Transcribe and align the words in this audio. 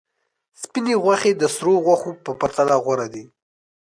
سپینې 0.61 0.95
غوښې 1.03 1.31
د 1.35 1.43
سرو 1.55 1.73
غوښو 1.85 2.11
په 2.23 2.31
پرتله 2.39 2.75
غوره 2.83 3.07
دي. 3.13 3.25